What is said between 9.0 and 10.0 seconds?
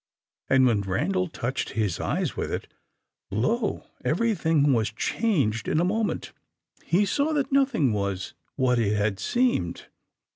seemed.